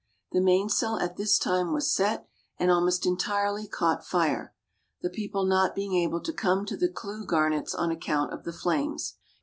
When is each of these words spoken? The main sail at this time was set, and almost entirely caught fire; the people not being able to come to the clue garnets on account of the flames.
The 0.31 0.41
main 0.41 0.67
sail 0.67 0.95
at 0.95 1.15
this 1.15 1.37
time 1.37 1.73
was 1.73 1.93
set, 1.93 2.27
and 2.57 2.71
almost 2.71 3.05
entirely 3.05 3.67
caught 3.67 4.03
fire; 4.03 4.55
the 5.03 5.11
people 5.11 5.45
not 5.45 5.75
being 5.75 5.93
able 5.93 6.21
to 6.21 6.33
come 6.33 6.65
to 6.65 6.75
the 6.75 6.89
clue 6.89 7.23
garnets 7.23 7.75
on 7.75 7.91
account 7.91 8.33
of 8.33 8.43
the 8.43 8.51
flames. 8.51 9.17